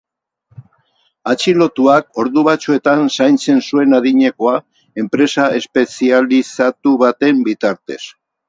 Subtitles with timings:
[1.33, 4.57] Atxilotuak ordu batzuetan zaintzen zuen adinekoa,
[5.05, 8.05] enpresa espezializatu baten bitartez.